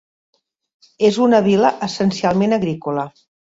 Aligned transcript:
És 1.09 1.19
una 1.27 1.43
vila 1.49 1.71
essencialment 1.89 2.59
agrícola. 2.61 3.09